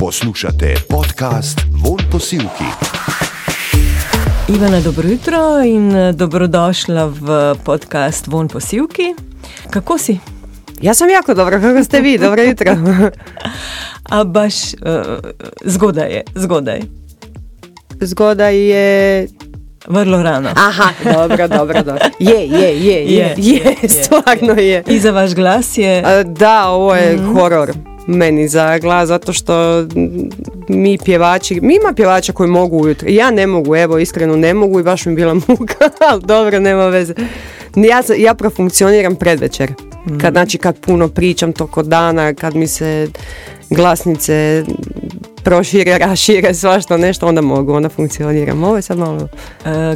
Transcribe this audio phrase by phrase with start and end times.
[0.00, 2.64] Poslušate podcast Von Posilki.
[4.48, 9.14] Ivana, dobro jutro in eh, dobrodošla v podcast Von Posilki.
[9.70, 10.18] Kako si?
[10.82, 12.18] Ja sam jako dobro, kako ste vi?
[12.18, 12.76] Dobro jutro.
[14.10, 14.80] A baš uh,
[15.64, 16.80] zgodaj je, zgodaj.
[18.00, 19.28] Zgodaj je...
[19.88, 20.48] Vrlo rano.
[20.56, 22.04] Aha, dobro, dobro, dobro.
[22.18, 24.82] Je, je, je, je, je, stvarno je.
[24.86, 26.02] I za vaš glas je...
[26.06, 29.86] A, Da, ovo je horor meni za glas, zato što
[30.68, 34.80] mi pjevači, mi ima pjevača koji mogu ujutro, ja ne mogu, evo iskreno ne mogu
[34.80, 37.14] i baš mi bila muka, ali dobro, nema veze.
[37.76, 39.72] Ja, ja profunkcioniram predvečer,
[40.20, 43.08] kad, znači kad puno pričam toko dana, kad mi se
[43.70, 44.64] glasnice
[45.44, 48.64] prošire, rašire, svašta nešto, onda mogu, onda funkcioniram.
[48.64, 49.28] Ovo je sad malo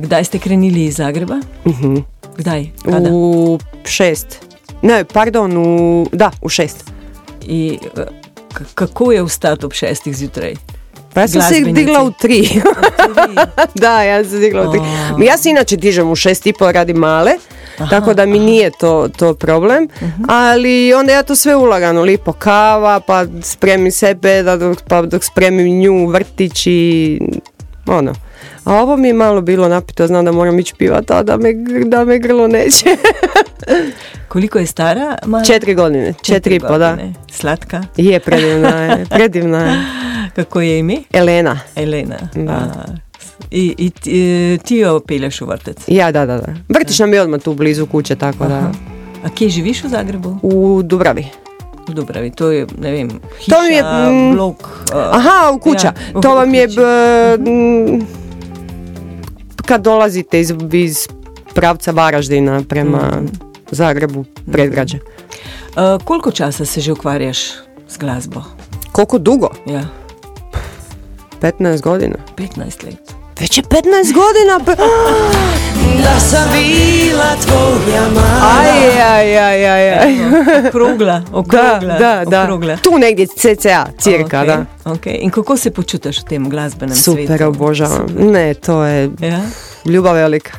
[0.01, 1.41] kdaj ste krenili iz Zagreba?
[1.67, 1.97] Mhm.
[2.37, 2.67] Kdaj?
[2.85, 3.11] Kada?
[3.13, 4.47] u šest.
[4.83, 6.94] Ne, pardon, u, da, u šest.
[7.45, 7.79] I
[8.55, 10.55] k- kako je vstati ob šestih zjutraj?
[11.15, 12.49] Pa ja sam se digla u tri.
[13.75, 14.81] da, ja sam se digla u tri.
[15.21, 17.33] Ja se inače dižem u šest i pol radi male,
[17.91, 19.89] tako da mi nije to, to problem,
[20.29, 25.25] ali onda ja to sve ulagano, lipo kava, pa spremim sebe, da dok, pa dok
[25.25, 27.21] spremim nju, vrtić i
[27.87, 28.15] ono.
[28.65, 31.53] A ovo mi je malo bilo napito, znam da moram ići pivat, a da me,
[31.85, 32.85] da me grlo neće.
[34.29, 35.17] Koliko je stara?
[35.27, 35.45] Maja?
[35.45, 36.99] Četiri godine, četiri i pol, da.
[37.31, 37.83] Slatka.
[37.97, 39.79] Je, predivna je, predivna je.
[40.35, 40.97] Kako je ime?
[41.13, 41.61] Elena.
[41.77, 42.17] Elena.
[42.35, 42.53] Da.
[42.53, 42.85] A,
[43.51, 45.77] I, i ti, ti jo pelješ u vrtec.
[45.87, 46.55] Ja, da, da, da.
[46.69, 48.73] Vrtić nam je odmah tu blizu kuće, tako da.
[49.25, 50.39] A kje živiš u Zagrebu?
[50.43, 51.27] U Dubravi.
[51.89, 54.57] Dubravi, to je, ne vem, hiša, To mi je, mm, blok.
[54.57, 55.87] uh, Aha, u kuća.
[56.15, 56.77] Ja, to vam je kući.
[56.77, 58.07] b- m,
[59.59, 61.09] kad dolazite iz, iz
[61.55, 63.29] pravca Varaždina prema Mm.
[63.71, 64.99] Zagrebu, predgrađe.
[64.99, 67.39] Uh, koliko časa se že ukvarjaš
[67.89, 68.43] s glasbo?
[68.93, 69.49] Koliko dugo?
[69.67, 69.85] Ja,
[71.41, 72.17] 15 godina.
[72.37, 73.15] 15 let.
[73.41, 73.75] Već je 15
[74.07, 74.61] godina.
[74.67, 74.77] pe-
[75.97, 78.71] Da sam bila tvoja mala Aj,
[79.11, 80.15] aj, aj, aj, aj.
[80.69, 81.81] Okrogla, okrogla.
[81.91, 82.43] Da, da, da.
[82.43, 82.77] okrogla.
[82.77, 84.65] Tu negdje cca, cirka, Ok, da.
[84.85, 85.07] ok.
[85.09, 87.45] In kako se počutiš v tem glasbenem Super, svetu?
[87.47, 88.09] obožavam.
[88.09, 88.25] Super.
[88.25, 89.41] Ne, to je Ja?
[89.85, 90.53] ljubav velika.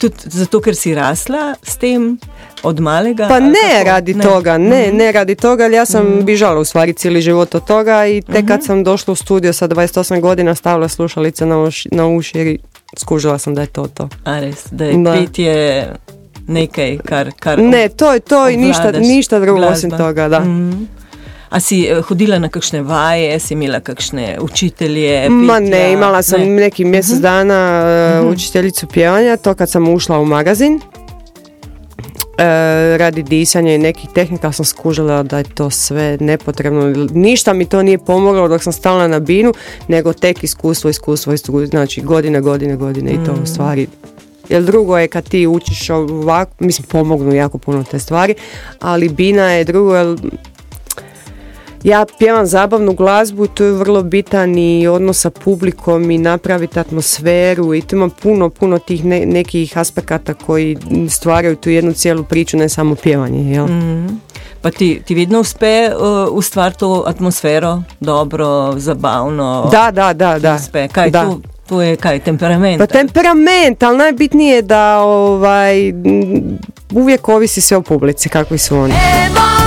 [0.00, 2.18] Tudi zato, ker si rasla s tem
[2.62, 3.28] od malega?
[3.28, 3.84] Pa ne kako?
[3.84, 4.22] radi Ne.
[4.22, 4.96] toga, ne, Mhm.
[4.96, 8.46] ne radi toga, ali ja sam bižala u stvari cijeli život od toga i tek
[8.46, 12.58] kad sam došla u studio sa 28 godina stavila slušalice na, uši, na uši i
[12.96, 14.08] skužila sam da je to to.
[14.24, 15.12] A res, da je Da.
[15.14, 15.86] petje
[16.46, 17.30] nekaj, kar...
[17.40, 20.40] kar Ne, to je to i ništa, ništa drugo osim toga, da.
[20.40, 20.99] Mhm.
[21.50, 25.28] A si eh, hodila na kakšne vaje, si imela kakšne učitelje?
[25.28, 26.46] Ma ne, imala sam Ne.
[26.46, 26.54] Mhm.
[26.54, 27.82] neki mjesec dana
[28.22, 30.80] uh, učiteljicu pjevanja, to kad sam ušla u magazin.
[32.40, 37.06] E, radi disanja i nekih tehnika sam skužila da je to sve nepotrebno.
[37.12, 39.52] Ništa mi to nije pomoglo dok sam stala na binu,
[39.88, 43.86] nego tek iskustvo, iskustvo, iskustvo znači godine, godine, godine i to u stvari.
[44.48, 48.34] Jer drugo je kad ti učiš ovako, mislim pomognu jako puno te stvari,
[48.80, 50.16] ali bina je drugo, jer
[51.82, 56.78] ja pjevam zabavnu glazbu i tu je vrlo bitan i odnos sa publikom i napraviti
[56.80, 60.78] atmosferu i tu ima puno, puno tih ne- nekih aspekata koji
[61.10, 63.66] stvaraju tu jednu cijelu priču, ne samo pjevanje, jel?
[64.62, 69.68] Pa ti, ti vedno uspe uh, ustvariti to atmosfero, dobro, zabavno.
[69.72, 70.54] Da, da, da, da.
[70.54, 70.88] Uspe.
[70.88, 71.22] Kaj da.
[71.24, 72.78] to, to je kaj, temperament?
[72.78, 75.92] Pa temperament, ali najbitnije je da ovaj,
[76.92, 78.94] uvijek ovisi sve o publici, kakvi su oni.
[79.26, 79.59] Evo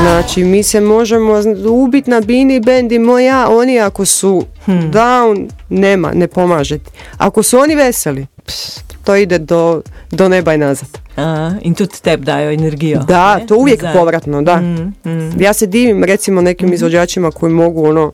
[0.00, 1.34] Znači, mi se možemo
[1.68, 6.90] ubiti na bini, bendi moja, oni ako su down, nema, ne pomože ti.
[7.18, 10.88] Ako su oni veseli, ps, to ide do, do neba i nazad.
[11.16, 13.00] A, in tudi tebi dajo energijo.
[13.08, 13.46] Da, ne?
[13.46, 13.98] to uvijek Nazaj.
[13.98, 14.56] povratno, da.
[14.56, 15.42] Mm, mm.
[15.42, 18.12] Ja se divim recimo nekim izvođačima koji mogu ono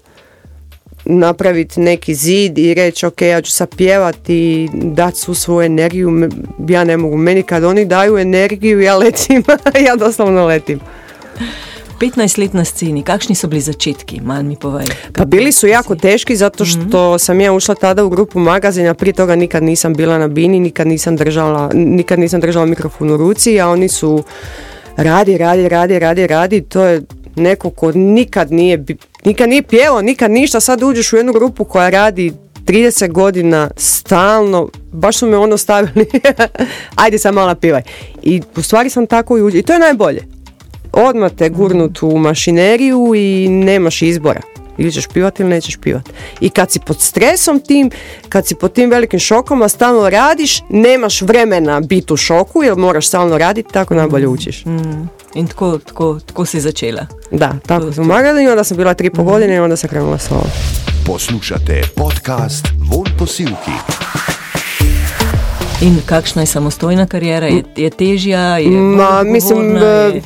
[1.05, 6.31] napraviti neki zid i reći ok, ja ću sad pjevati i dati svu svoju energiju,
[6.69, 7.17] ja ne mogu.
[7.17, 9.45] Meni kad oni daju energiju, ja letim,
[9.87, 10.81] ja doslovno letim.
[12.01, 14.21] 15 let na sceni, kakšni so bili začetki?
[14.21, 14.87] Mal mi povej.
[15.13, 19.13] Pa bili su jako teški zato što sam ja ušla tada u grupu magazina, prije
[19.13, 23.61] toga nikad nisam bila na bini, nikad nisam držala, nikad nisam držala mikrofon u ruci,
[23.61, 24.25] a oni su
[24.97, 27.03] radi, radi, radi, radi, radi, to je
[27.37, 28.85] neko ko nikad nije,
[29.25, 32.33] nikad nije pjevao, nikad ništa, sad uđeš u jednu grupu koja radi
[32.65, 36.07] 30 godina stalno, baš su me ono stavili,
[37.03, 37.83] ajde sad malo pivaj.
[38.23, 40.36] I u stvari sam tako i uđe, i to je najbolje.
[40.93, 44.41] Odmah te gurnut u mašineriju i nemaš izbora.
[44.79, 46.09] Ili ćeš pivat ili nećeš pivat.
[46.41, 47.91] I kad si pod stresom tim,
[48.29, 52.77] kad si pod tim velikim šokom, a stalno radiš, nemaš vremena biti u šoku jer
[52.77, 54.65] moraš stalno raditi, tako najbolje učiš.
[55.35, 57.07] In tako, tako, tako si začela.
[57.31, 60.19] Da, tako sam u Magadinu, onda sam bila tri po godine i onda sam krenula
[60.19, 60.47] solo.
[61.07, 63.73] Poslušate podcast Von Posilki.
[65.81, 67.47] In kakšna je samostojna karijera?
[67.47, 70.23] Je, je težja, je Ma, mislim, da- je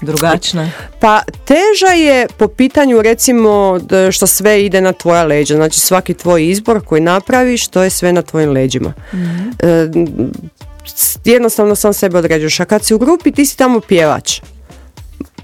[0.00, 0.70] drugačna?
[1.00, 3.80] Pa teža je po pitanju recimo
[4.10, 5.54] što sve ide na tvoja leđa.
[5.54, 8.92] Znači svaki tvoj izbor koji napraviš, to je sve na tvojim leđima.
[9.58, 9.88] E,
[10.86, 12.60] s- jednostavno sam sebe određuješ.
[12.60, 14.40] A kad si u grupi ti si tamo pjevač.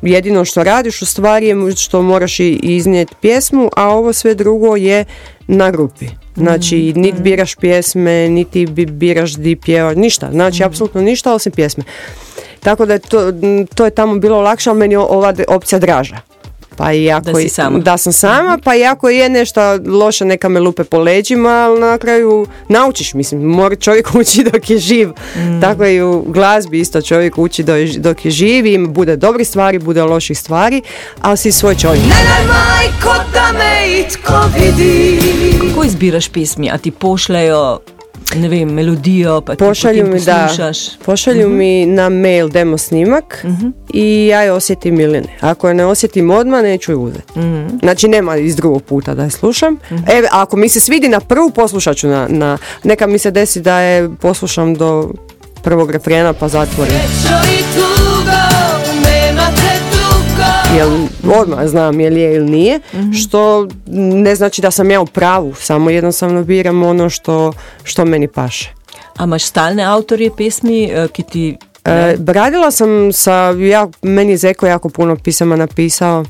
[0.03, 4.77] Jedino što radiš u stvari je što moraš i iznijeti pjesmu, a ovo sve drugo
[4.77, 5.05] je
[5.47, 6.07] na grupi.
[6.37, 10.29] Znači, niti biraš pjesme, niti bi- biraš di pjevaš, ništa.
[10.33, 11.85] Znači, apsolutno ništa osim pjesme.
[12.65, 13.33] Tako da je to,
[13.75, 16.17] to je tamo bilo lakše, ali meni je ova opcija draža.
[16.77, 17.79] Pa i ako Da si sama.
[17.79, 21.81] da sam sama, pa i ako je nešto loše, neka me lupe po leđima, ali
[21.81, 25.11] na kraju naučiš, mislim, mora čovjek ući dok je živ.
[25.61, 29.79] Tako i u glazbi isto čovjek uči do- dok je živ, i bude dobrih stvari,
[29.79, 30.83] bude loših stvari,
[31.21, 32.03] ali si svoj čovjek.
[32.03, 35.19] Ne daj majko da me itko vidi
[35.61, 36.71] Kako izbiraš pesmi?
[36.71, 37.79] A ti pošljajo,
[38.37, 40.97] ne vem, melodijo, pa ti Pošalju potem mi, da, poslušaš?
[41.05, 43.45] pošalju mi na mail demo snimak
[43.93, 45.37] i ja je osjetim ili ne.
[45.41, 47.33] Ako je ne osjetim odmah, neću je uzeti.
[47.83, 49.77] Znači nema iz drugog puta da je slušam.
[49.91, 52.59] E, ako mi se svidi na prvu, poslušat ću na, na...
[52.85, 55.11] Neka mi se desi da je poslušam do
[55.63, 56.95] prvog refrena pa zatvorim.
[60.77, 60.91] Jel
[61.41, 62.81] odmah znam je li je ili nije,
[63.23, 67.53] što ne znači da sam ja u pravu, samo jednostavno biram ono što,
[67.85, 68.73] što meni paše.
[69.17, 71.57] A imaš stalne avtorje pesmi, eh, ki ti...
[71.85, 76.25] E, radila sam sa, ja, meni je Zeko jako puno pisama napisao,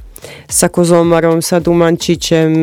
[0.49, 2.55] sa Kozomarom, sa Dumančićem,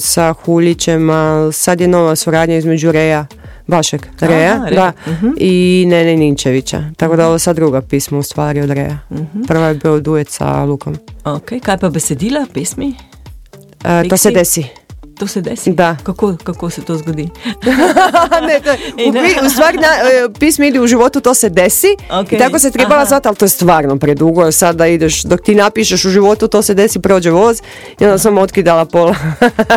[0.00, 3.26] sa Huljićem, a sad je nova suradnja između Reja,
[3.68, 4.92] vašeg Reja, Aha, da,
[5.36, 6.84] i Nene Ninčevića.
[6.96, 8.98] Tako da ovo sad druga pisma u stvari od Reja.
[9.46, 10.96] Prva je bio duet sa Lukom.
[11.24, 12.94] Ok, kaj pa besedila pesmi?
[13.84, 14.64] E, to se desi.
[15.18, 15.72] To se desi?
[15.72, 15.96] Da.
[16.02, 17.22] Kako, kako se to zgodi?
[18.48, 18.70] ne, to
[19.08, 22.38] u, pi- u stvari na, e, pismi ide u životu, to se desi Ok, i
[22.38, 24.52] tako se trebala zvati, ali to je stvarno predugo.
[24.52, 27.62] Sad da ideš, dok ti napišeš u životu, to se desi, prođe voz
[28.00, 29.14] i onda sam otkidala pola,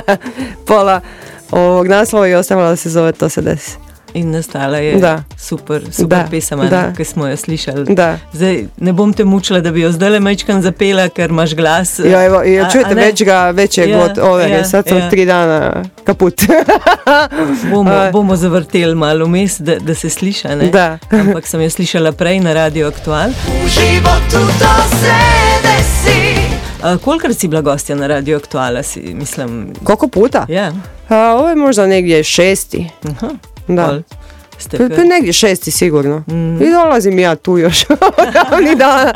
[0.68, 1.02] pola
[1.52, 3.72] ovog naslova i ostavila da se zove to se desi.
[4.14, 5.24] In nastala je Da.
[5.38, 6.94] super, super Da, pesem, da.
[6.94, 7.96] ki smo jo slišali.
[7.96, 8.18] Da.
[8.34, 12.00] Zdaj, ne bom te mučila, da bi jo zdaj le majčkan zapela, ker imaš glas.
[12.02, 13.02] Ja, evo, i A- čujete, a ne?
[13.02, 15.10] već ga, već je Ja, god ove, ja, sad sam ja.
[15.10, 16.42] tri dana kaput.
[17.72, 20.56] Bomo, A- bomo zavrteli malo vmes, da, da se sliša.
[20.56, 20.66] Ne?
[20.68, 20.98] Da.
[21.12, 23.30] Ampak sem jo slišala prej na Radio Aktual.
[23.30, 24.20] U životu
[24.60, 25.16] to se
[25.64, 26.36] desi
[26.84, 29.74] A, kolikrat si bila gostja na Radio Aktuala, si, mislim.
[29.84, 30.46] Koliko puta?
[30.50, 30.72] Ja,
[31.12, 32.86] A, ovo je možda negdje šesti.
[33.04, 33.30] aha.
[33.68, 34.02] Da.
[34.60, 36.24] ste Pa, pa negdje šesti sigurno.
[36.28, 36.56] Mm.
[36.58, 37.86] I dolazim ja tu još.
[38.78, 39.14] Dana.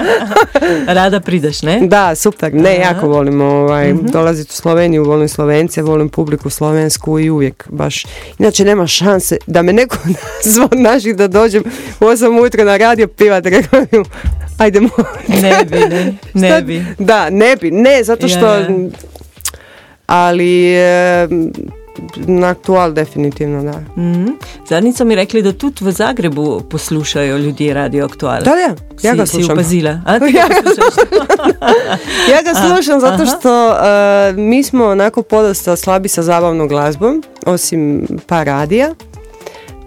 [0.93, 1.79] Rada prideš, ne?
[1.81, 2.53] Da, super.
[2.53, 2.81] Ne, Aha.
[2.83, 4.05] jako volim ovaj, Mhm.
[4.05, 8.05] dolaziti u Sloveniju, volim Slovence, volim publiku slovensku i uvijek baš.
[8.39, 9.97] Inače nema šanse da me neko
[10.45, 11.63] zvo naših da dođem
[11.99, 13.43] u 8 ujutro na radio pivat,
[13.91, 14.05] mu,
[14.57, 14.89] ajdemo.
[15.41, 16.85] Ne bi, ne, ne Šta- bi.
[16.99, 18.47] Da, ne bi, ne, zato Ja, što...
[18.47, 18.67] ja.
[20.07, 21.74] Ali e, na
[22.45, 23.79] aktual definitivno, da.
[23.97, 24.27] Mhm.
[24.69, 28.39] Zadnjič so mi rekli, da tudi v Zagrebu poslušajo ljudje Radio Aktual.
[28.39, 29.53] Da, da, ja ga si, si slušam.
[29.53, 29.99] opazila.
[30.05, 30.69] A, Ja ga?
[32.31, 38.07] Ja ga slušam zato što e, mi smo onako podosta slabi sa zabavnom glazbom, osim
[38.27, 38.89] par radija.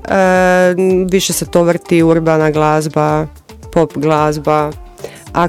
[0.04, 0.74] E,
[1.10, 3.26] više se to vrti urbana glazba,
[3.72, 4.70] pop glazba.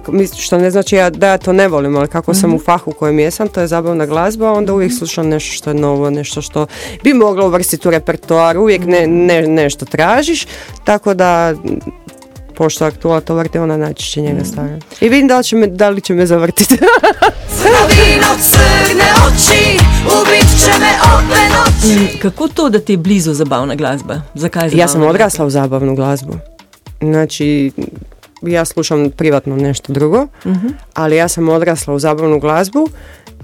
[0.07, 2.91] Mis- što ne znači ja, da ja to ne volim, ali kako sam u fahu
[2.91, 6.41] u kojem jesam, to je zabavna glazba, onda uvijek slušam nešto što je novo, nešto
[6.41, 6.67] što
[7.03, 10.47] bi moglo uvrstiti u repertoar, uvijek ne, ne, nešto tražiš,
[10.83, 11.53] tako da
[12.55, 14.79] pošto aktuala to vrti, onda najčešće njega stavljam.
[15.01, 16.77] I vidim da li će me, da li će me zavrtiti.
[17.89, 23.75] Vino crne oči Ubit će me ove noći Kako to, da ti je blizu zabavna
[23.75, 24.21] glasba?
[24.33, 26.33] Zakaj zabavna ja sam odrasla u zabavnu glazbu.
[27.01, 27.71] Znači,
[28.41, 30.27] ja slušam privatno nešto drugo,
[30.93, 32.87] ali ja sam odrasla u zabavnu glazbu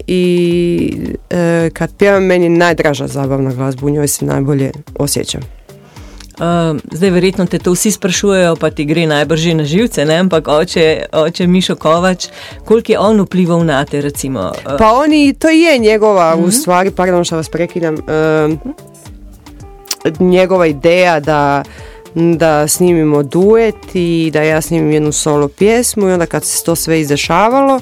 [0.08, 5.42] i e, kad pjevam meni najdraža zabavna glazba, u njoj se najbolje osjećam.
[6.36, 10.16] Uh, zdaj, verjetno te to vsi sprašujejo, pa ti gre najbrž na živce, ne?
[10.16, 12.28] ampak oče, oče Mišo Kovač,
[12.66, 14.40] koliko je on vplival na te, recimo?
[14.40, 18.60] Uh, Pa oni, to je njegova, u stvari, pardon što vas prekidam, em,
[20.20, 21.64] njegova ideja da
[22.16, 26.76] da snimimo duet i da ja snimim jednu solo pjesmu i onda kad se to
[26.76, 27.80] sve izdešavalo,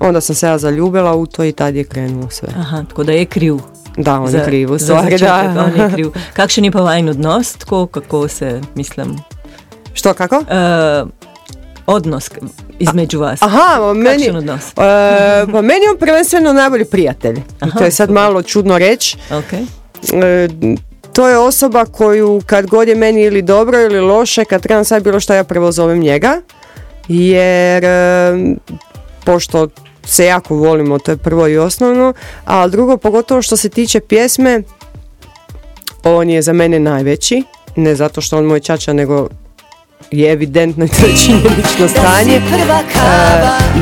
[0.00, 2.48] onda sam se ja zaljubila u to i tad je krenulo sve.
[2.58, 3.56] aha, tako da je kriv.
[3.96, 5.70] Da, on za- je kriv, u stvari, da.
[5.74, 6.10] on je kriv.
[6.36, 9.16] Kakšen je pa vajen odnos, tako kako se, mislim.
[9.94, 10.36] Što, kako?
[10.36, 11.08] Uh,
[11.86, 12.30] odnos
[12.78, 13.42] između vas?
[13.42, 14.70] Aha, meni, odnos?
[14.70, 14.72] e,
[15.52, 17.40] pa meni je on prvenstveno najbolji prijatelj.
[17.60, 19.16] Aha, to je sad malo čudno reći.
[19.30, 19.52] Ok.
[19.52, 20.48] E,
[21.16, 25.02] to je osoba koju kad god je meni ili dobro ili loše, kad trebam sad
[25.02, 26.40] bilo šta ja prvo zovem njega.
[27.08, 27.84] Jer
[29.24, 29.68] pošto
[30.04, 32.12] se jako volimo, to je prvo i osnovno,
[32.44, 34.62] a drugo pogotovo što se tiče pjesme,
[36.04, 37.42] on je za mene najveći,
[37.76, 39.28] ne zato što on moj čača, nego
[40.10, 42.36] je evidentno i to je činjenično stanje.
[42.36, 42.40] E,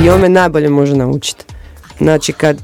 [0.04, 1.44] I on me najbolje može naučiti.
[1.98, 2.56] Znači kad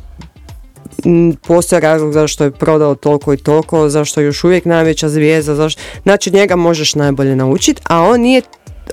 [1.05, 5.55] m, postoji razlog zašto je prodao toliko i toliko, zašto je još uvijek najveća zvijezda,
[5.55, 5.83] zašto...
[6.03, 8.43] znači njega možeš najbolje naučiti, a on nije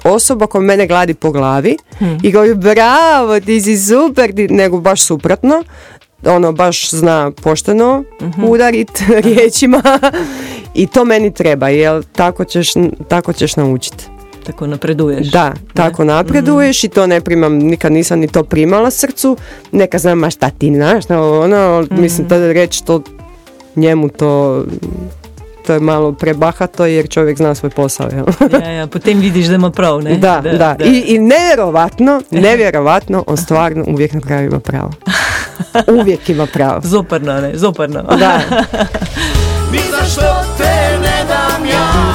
[0.04, 1.78] osoba koja mene gladi po glavi
[2.24, 5.64] i govori bravo, ti si super, ti-" nego baš suprotno.
[6.26, 8.04] Ono baš zna pošteno
[8.48, 9.82] udarit riječima
[10.82, 12.74] i to meni treba, jer tako ćeš,
[13.08, 14.17] tako ćeš naučiti.
[14.48, 15.28] Tako napreduješ.
[15.28, 19.38] Da, tako napreduješ i to ne primam, nikad nisam ni to primala srcu.
[19.72, 23.02] Neka znam, ma šta ti znaš, no, ono, mislim, tada reći to
[23.76, 24.64] njemu to
[25.68, 28.10] to je malo prebahato jer čovjek zna svoj posao.
[28.12, 28.26] Jel?
[28.62, 30.18] Ja, ja, potem vidiš da ima prav, ne?
[30.18, 30.76] Da, da.
[30.86, 34.92] I, I nevjerovatno, nevjerovatno, on stvarno uvijek na kraju ima pravo.
[36.00, 36.82] Uvijek ima pravo.
[36.84, 38.04] Zoprno, ne, zoprno.
[38.04, 38.42] Da.
[39.72, 40.22] Ni zašto
[40.58, 41.17] te ne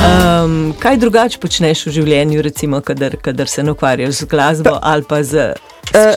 [0.03, 5.07] Um, kaj drugače počneš v življenju, recimo, kadar, kadar se ne ukvarjaš z glasbo ali
[5.09, 5.53] pa z,
[5.93, 6.15] s E?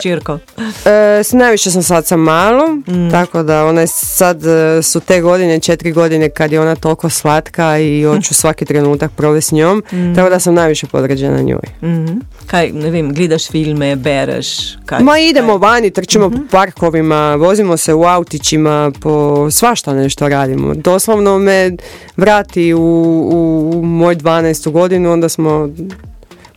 [0.85, 5.21] E, s- najviše sam sad sa malom, tako da ona je sad e, su te
[5.21, 9.83] godine, četiri godine kad je ona toliko slatka i hoću svaki trenutak provesti s njom,
[10.15, 11.59] tako da sam najviše podređena njoj.
[11.83, 12.17] Mhm.
[12.47, 14.47] Kaj, ne vem, gledaš filme, bereš?
[14.85, 17.05] Kaj, Ma idemo vani, trčimo po parkovima,
[17.35, 19.15] vozimo se u autićima, po
[19.51, 20.73] svašta nešto radimo.
[20.75, 21.71] Doslovno me
[22.17, 24.35] vrati u, u, u moj 12.
[24.71, 25.69] godinu, onda smo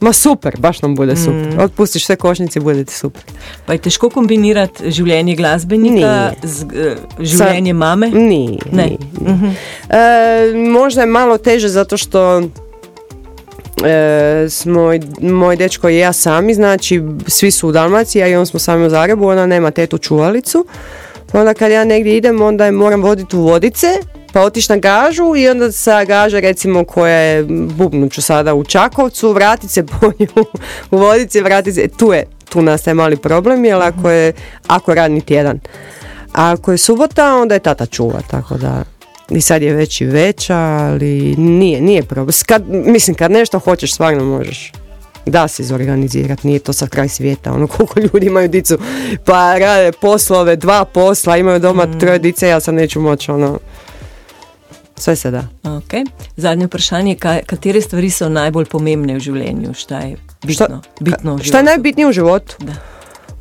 [0.01, 1.61] Ma super, baš nam bude super.
[1.61, 3.23] Otpustiš sve košnice, bude ti super.
[3.67, 6.35] Pa je težko kombinirati življenje glasbenika Nije.
[6.43, 8.11] z eh, življenjem mame?
[8.11, 8.59] Nije.
[8.73, 8.97] Ne.
[9.89, 12.43] E, možda je malo teže zato što
[13.85, 14.91] e, smo,
[15.21, 18.87] moj dečko i ja sami, znači svi su u Dalmaciji, a i on smo sami
[18.87, 20.67] u Zagrebu, ona nema tetu čuvalicu.
[21.33, 23.87] Onda kad ja negdje idem, onda je moram voditi u vodice,
[24.33, 28.65] pa otići na gažu i onda sa gaže recimo koja je, bubnu ću sada u
[28.65, 30.45] Čakovcu, vratit se po nju
[30.91, 34.33] u vodice, vratit se, tu je, tu nastaje mali problem, jer ako je,
[34.67, 35.61] ako je radni tjedan.
[36.33, 38.85] A ako je subota, onda je tata čuva, tako da
[39.31, 42.35] i sad je već i veća, ali nije, nije problem.
[42.47, 44.73] Kad, mislim, kad nešto hoćeš, stvarno možeš.
[45.27, 48.79] Da se izorganizirati, nije to sad kraj svijeta, ono koliko ljudi imaju dicu,
[49.25, 53.59] pa rade poslove, dva posla, imaju doma troje dice, ja sad neću moći, ono,
[55.01, 55.45] sve se da.
[55.65, 55.93] Ok.
[56.37, 59.75] Zadnje vprašanje, kaj, katere stvari so najbolj pomembne v življenju?
[59.75, 62.57] Šta je bitno, bitno v Šta je najbitnije u životu?
[62.59, 62.73] Da.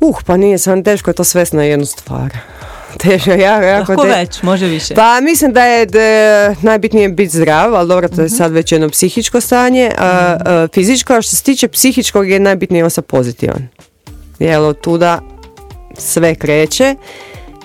[0.00, 2.36] Uh, pa nije, sam teško je to svesti na jednu stvar.
[3.02, 4.94] Teško, ja, jako Lahko te- več, može više.
[4.94, 8.88] Pa mislim da je da, najbitnije biti zdrav, ali dobro, to je sad već jedno
[8.88, 9.90] psihičko stanje.
[9.98, 13.68] A, a, fizičko, a što se tiče psihičkog je najbitnije ostati pozitivan.
[14.38, 15.20] Jer od tuda
[15.98, 16.94] sve kreće.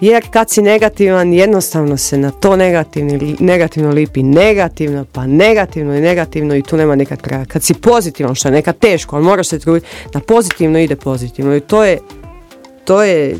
[0.03, 6.01] Jer kad si negativan, jednostavno se na to negativni, negativno lipi negativno, pa negativno i
[6.01, 7.45] negativno i tu nema nikad kraja.
[7.45, 11.55] Kad si pozitivan, što je nekad teško, ali moraš se truditi, na pozitivno ide pozitivno
[11.55, 11.99] i to je
[12.85, 13.35] to je,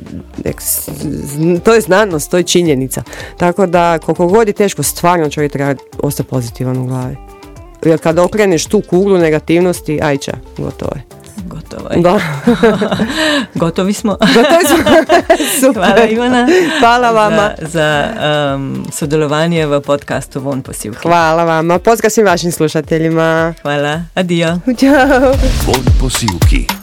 [1.63, 3.03] to je znanost, to je činjenica.
[3.37, 7.15] Tako da koliko god je teško, stvarno čovjek treba ostati pozitivan u glavi.
[7.85, 11.22] Jer kad okreneš tu kuglu negativnosti, ajča, gotovo je.
[11.45, 12.01] Gotovo je.
[12.01, 12.19] Da.
[13.61, 14.17] Gotovi smo.
[14.19, 14.65] Gotovi
[15.59, 15.73] smo.
[15.83, 16.47] Hvala Ivana.
[16.79, 17.51] Hvala vama.
[17.61, 18.09] Za, za
[18.55, 20.99] um, sodelovanje v podkastu Von posilki.
[21.01, 21.79] Hvala vama.
[21.79, 23.53] Pozdrav svim vašim slušateljima.
[23.61, 24.01] Hvala.
[24.15, 24.59] Adijo.
[24.79, 25.33] Ćao.
[25.67, 26.82] Von posilki.